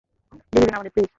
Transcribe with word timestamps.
যেতে 0.53 0.63
দিন 0.63 0.75
আমাদের, 0.75 0.91
প্লিজ! 0.93 1.07